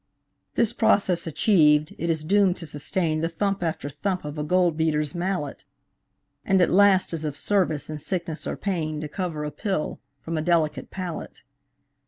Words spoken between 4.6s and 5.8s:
beater's mallet,